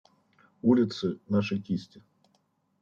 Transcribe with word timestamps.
Улицы– 0.63 1.19
наши 1.29 1.59
кисти. 1.59 2.01